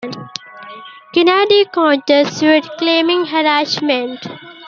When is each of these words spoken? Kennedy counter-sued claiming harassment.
Kennedy 1.13 1.65
counter-sued 1.65 2.63
claiming 2.79 3.23
harassment. 3.25 4.19